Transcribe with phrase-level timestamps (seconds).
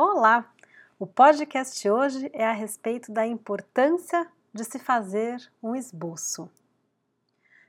[0.00, 0.48] Olá!
[0.96, 6.48] O podcast hoje é a respeito da importância de se fazer um esboço.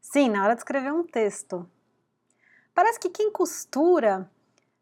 [0.00, 1.68] Sim, na hora de escrever um texto.
[2.74, 4.26] Parece que quem costura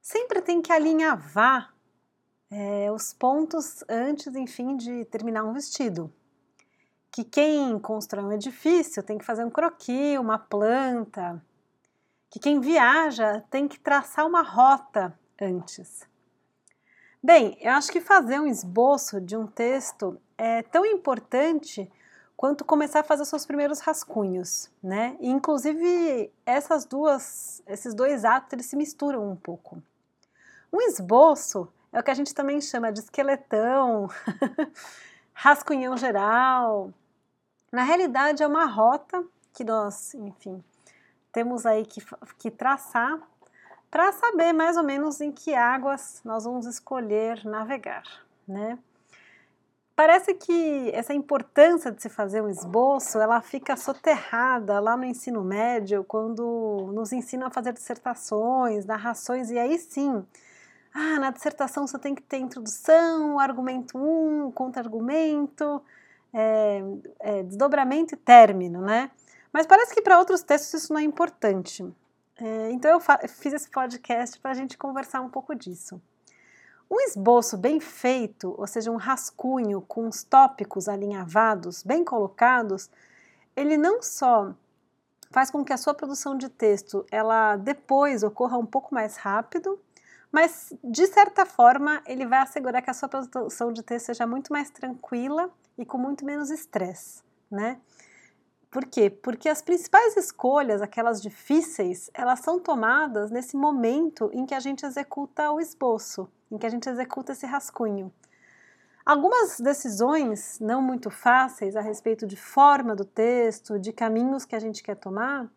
[0.00, 1.74] sempre tem que alinhavar
[2.49, 6.15] é, os pontos antes, enfim, de terminar um vestido.
[7.11, 11.45] Que quem constrói um edifício tem que fazer um croquis, uma planta.
[12.31, 16.12] Que quem viaja tem que traçar uma rota antes.
[17.24, 21.88] Bem, eu acho que fazer um esboço de um texto é tão importante
[22.36, 25.16] quanto começar a fazer os seus primeiros rascunhos, né?
[25.20, 29.80] E, inclusive, essas duas, esses dois atos, eles se misturam um pouco.
[30.72, 34.10] Um esboço é o que a gente também chama de esqueletão,
[35.32, 36.92] rascunhão geral.
[37.70, 40.60] Na realidade, é uma rota que nós, enfim,
[41.30, 42.02] temos aí que,
[42.36, 43.20] que traçar
[43.92, 48.05] para saber mais ou menos em que águas nós vamos escolher navegar,
[48.48, 48.78] né?
[49.95, 55.44] Parece que essa importância de se fazer um esboço, ela fica soterrada lá no ensino
[55.44, 60.25] médio, quando nos ensinam a fazer dissertações, narrações, e aí sim,
[60.94, 65.83] ah, na dissertação você tem que ter introdução, argumento 1, um, contra-argumento,
[66.33, 66.83] é,
[67.20, 69.11] é, desdobramento e término, né?
[69.53, 71.84] Mas parece que para outros textos isso não é importante.
[72.36, 76.00] É, então eu fiz esse podcast para a gente conversar um pouco disso.
[76.91, 82.91] Um esboço bem feito, ou seja, um rascunho com os tópicos alinhavados, bem colocados,
[83.56, 84.55] ele não só
[85.30, 89.80] faz com que a sua produção de texto ela depois ocorra um pouco mais rápido,
[90.30, 94.53] mas de certa forma ele vai assegurar que a sua produção de texto seja muito
[94.53, 97.78] mais tranquila e com muito menos estresse, né?
[98.73, 99.11] Por quê?
[99.11, 104.87] Porque as principais escolhas, aquelas difíceis, elas são tomadas nesse momento em que a gente
[104.87, 108.11] executa o esboço, em que a gente executa esse rascunho.
[109.05, 114.59] Algumas decisões não muito fáceis a respeito de forma do texto, de caminhos que a
[114.59, 115.53] gente quer tomar,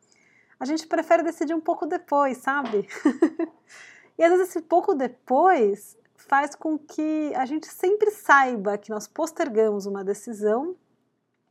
[0.60, 2.86] a gente prefere decidir um pouco depois, sabe?
[4.20, 9.08] e às vezes esse pouco depois faz com que a gente sempre saiba que nós
[9.08, 10.76] postergamos uma decisão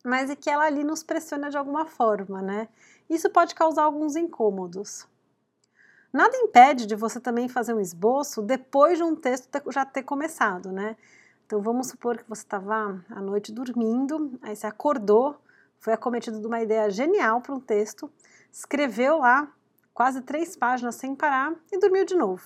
[0.04, 2.68] mas é que ela ali nos pressiona de alguma forma, né?
[3.08, 5.08] Isso pode causar alguns incômodos.
[6.12, 10.70] Nada impede de você também fazer um esboço depois de um texto já ter começado,
[10.70, 10.96] né?
[11.46, 15.36] Então vamos supor que você estava à noite dormindo, aí você acordou,
[15.78, 18.10] foi acometido de uma ideia genial para um texto,
[18.52, 19.50] escreveu lá
[19.92, 22.44] quase três páginas sem parar e dormiu de novo.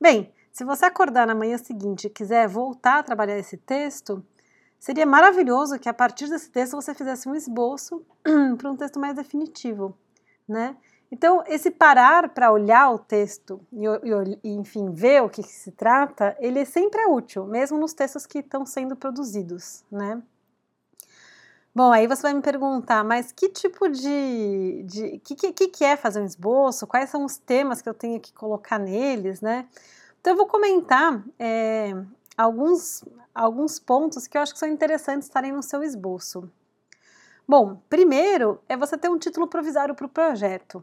[0.00, 4.24] Bem, se você acordar na manhã seguinte e quiser voltar a trabalhar esse texto,
[4.84, 8.04] Seria maravilhoso que a partir desse texto você fizesse um esboço
[8.58, 9.96] para um texto mais definitivo,
[10.46, 10.76] né?
[11.10, 13.86] Então, esse parar para olhar o texto e,
[14.44, 18.40] e, enfim, ver o que, se trata, ele sempre é útil, mesmo nos textos que
[18.40, 20.22] estão sendo produzidos, né?
[21.74, 24.82] Bom, aí você vai me perguntar, mas que tipo de.
[24.84, 26.86] de que, que, que é fazer um esboço?
[26.86, 29.66] Quais são os temas que eu tenho que colocar neles, né?
[30.20, 31.94] Então, eu vou comentar é,
[32.36, 36.50] alguns, alguns pontos que eu acho que são interessantes estarem no seu esboço.
[37.46, 40.82] Bom, primeiro é você ter um título provisório para o projeto.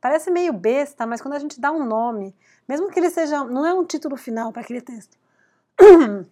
[0.00, 2.34] Parece meio besta, mas quando a gente dá um nome,
[2.68, 5.16] mesmo que ele seja, não é um título final para aquele texto,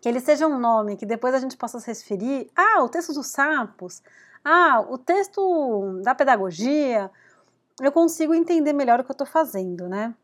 [0.00, 3.12] que ele seja um nome que depois a gente possa se referir, ah, o texto
[3.12, 4.02] dos sapos,
[4.44, 7.10] ah, o texto da pedagogia,
[7.80, 10.14] eu consigo entender melhor o que eu estou fazendo, né?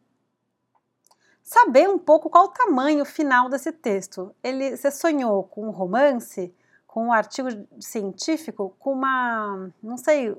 [1.50, 4.32] Saber um pouco qual o tamanho final desse texto.
[4.40, 6.54] Ele, você sonhou com um romance,
[6.86, 7.48] com um artigo
[7.80, 10.32] científico, com uma, não sei,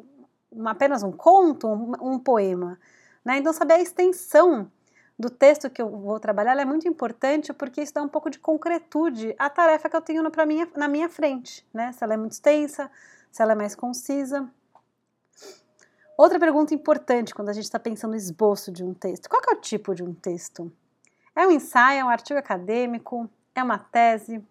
[0.49, 2.79] uma, apenas um conto, um, um poema.
[3.25, 3.39] Né?
[3.39, 4.71] Então, saber a extensão
[5.19, 8.39] do texto que eu vou trabalhar é muito importante porque isso dá um pouco de
[8.39, 11.91] concretude à tarefa que eu tenho na minha, na minha frente, né?
[11.91, 12.89] Se ela é muito extensa,
[13.29, 14.49] se ela é mais concisa.
[16.17, 19.53] Outra pergunta importante quando a gente está pensando no esboço de um texto: qual é
[19.53, 20.71] o tipo de um texto?
[21.35, 24.43] É um ensaio, é um artigo acadêmico, é uma tese,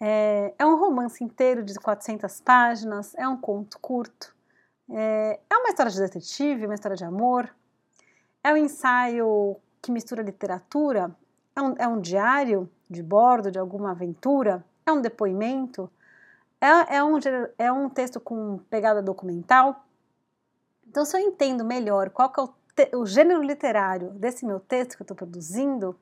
[0.00, 4.34] é, é um romance inteiro de 400 páginas, é um conto curto,
[4.90, 7.54] é, é uma história de detetive, uma história de amor,
[8.44, 11.14] é um ensaio que mistura literatura,
[11.54, 15.90] é um, é um diário de bordo de alguma aventura, é um depoimento,
[16.60, 17.18] é, é, um,
[17.58, 19.84] é um texto com pegada documental.
[20.86, 22.54] Então, se eu entendo melhor qual que é o
[22.94, 25.98] o gênero literário desse meu texto que eu estou produzindo,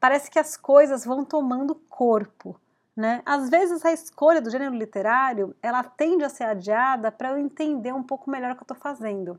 [0.00, 2.58] parece que as coisas vão tomando corpo.
[2.96, 3.22] Né?
[3.24, 7.92] Às vezes a escolha do gênero literário ela tende a ser adiada para eu entender
[7.92, 9.38] um pouco melhor o que eu estou fazendo.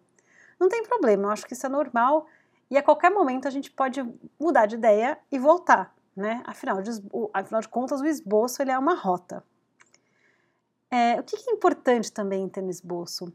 [0.58, 2.28] Não tem problema, eu acho que isso é normal
[2.72, 4.02] e a qualquer momento a gente pode
[4.40, 6.44] mudar de ideia e voltar, né?
[6.46, 6.92] Afinal de,
[7.34, 9.44] afinal de contas, o esboço ele é uma rota.
[10.92, 13.32] É, o que é importante também ter no esboço?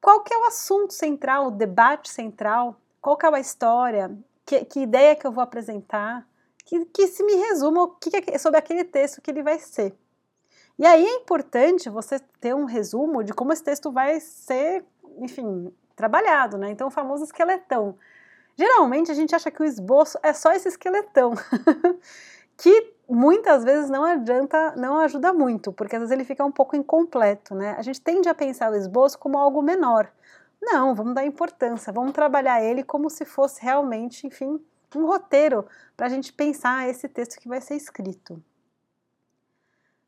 [0.00, 2.80] Qual que é o assunto central, o debate central?
[3.00, 4.16] Qual que é a história?
[4.46, 6.26] Que, que ideia que eu vou apresentar?
[6.64, 9.94] Que, que se me resuma que é sobre aquele texto que ele vai ser.
[10.78, 14.84] E aí é importante você ter um resumo de como esse texto vai ser,
[15.18, 16.70] enfim, trabalhado, né?
[16.70, 17.98] Então, o famoso esqueletão.
[18.56, 21.32] Geralmente a gente acha que o esboço é só esse esqueletão,
[22.58, 26.76] que muitas vezes não adianta, não ajuda muito, porque às vezes ele fica um pouco
[26.76, 27.74] incompleto, né?
[27.78, 30.12] A gente tende a pensar o esboço como algo menor.
[30.60, 34.60] Não, vamos dar importância, vamos trabalhar ele como se fosse realmente, enfim,
[34.94, 35.64] um roteiro
[35.96, 38.42] para a gente pensar esse texto que vai ser escrito.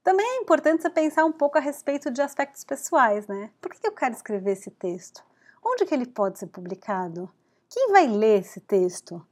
[0.02, 3.50] Também é importante você pensar um pouco a respeito de aspectos pessoais, né?
[3.60, 5.22] Por que eu quero escrever esse texto?
[5.64, 7.30] Onde que ele pode ser publicado?
[7.68, 9.24] Quem vai ler esse texto?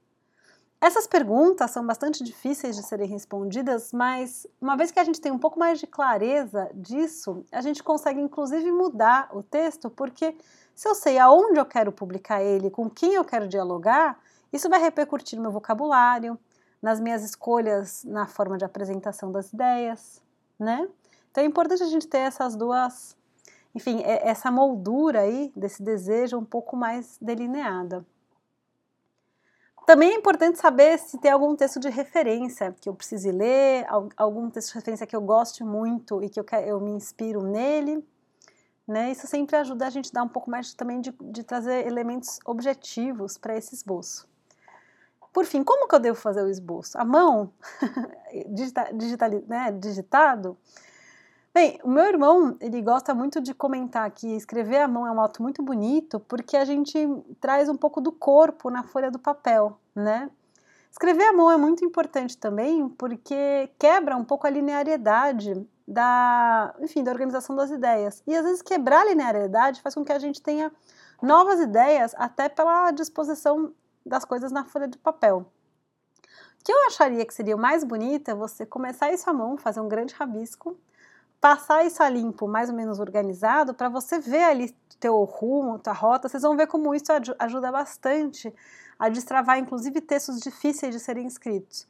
[0.89, 5.31] Essas perguntas são bastante difíceis de serem respondidas, mas uma vez que a gente tem
[5.31, 10.35] um pouco mais de clareza disso, a gente consegue inclusive mudar o texto, porque
[10.75, 14.19] se eu sei aonde eu quero publicar ele, com quem eu quero dialogar,
[14.51, 16.39] isso vai repercutir no meu vocabulário,
[16.81, 20.23] nas minhas escolhas na forma de apresentação das ideias,
[20.59, 20.89] né?
[21.31, 23.15] Então é importante a gente ter essas duas,
[23.75, 28.07] enfim, essa moldura aí desse desejo um pouco mais delineada.
[29.89, 33.87] Também é importante saber se tem algum texto de referência que eu precise ler,
[34.19, 38.07] algum texto de referência que eu goste muito e que eu, eu me inspiro nele.
[38.87, 39.11] Né?
[39.11, 42.39] Isso sempre ajuda a gente a dar um pouco mais também de, de trazer elementos
[42.45, 44.29] objetivos para esse esboço.
[45.33, 46.99] Por fim, como que eu devo fazer o esboço?
[46.99, 47.51] A mão,
[48.51, 48.91] digita,
[49.47, 50.55] né, digitado,
[51.59, 55.21] Bem, o meu irmão, ele gosta muito de comentar que escrever à mão é um
[55.21, 56.97] ato muito bonito porque a gente
[57.41, 60.31] traz um pouco do corpo na folha do papel, né?
[60.89, 67.03] Escrever à mão é muito importante também porque quebra um pouco a linearidade da, enfim,
[67.03, 68.23] da organização das ideias.
[68.25, 70.71] E às vezes quebrar a linearidade faz com que a gente tenha
[71.21, 73.73] novas ideias até pela disposição
[74.07, 75.39] das coisas na folha de papel.
[76.61, 79.59] O que eu acharia que seria o mais bonito é você começar isso à mão,
[79.59, 80.79] fazer um grande rabisco,
[81.41, 85.93] passar isso a limpo, mais ou menos organizado, para você ver ali teu rumo, tua
[85.93, 88.53] rota, vocês vão ver como isso ajuda bastante
[88.99, 91.87] a destravar, inclusive, textos difíceis de serem escritos.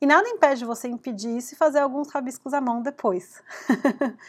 [0.00, 3.42] E nada impede você impedir isso e fazer alguns rabiscos à mão depois.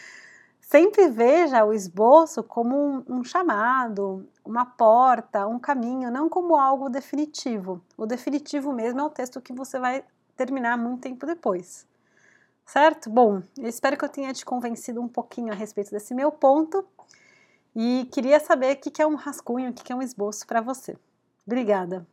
[0.62, 6.90] Sempre veja o esboço como um, um, chamado, uma porta, um caminho, não como algo
[6.90, 7.82] definitivo.
[7.98, 10.04] O definitivo mesmo é o texto que você vai
[10.38, 11.86] terminar muito tempo depois.
[12.66, 13.10] Certo?
[13.10, 16.86] Bom, eu espero que eu tenha te convencido um pouquinho a respeito desse meu ponto
[17.76, 20.98] e queria saber o que é um rascunho, o que é um esboço para você.
[21.46, 22.08] Obrigada!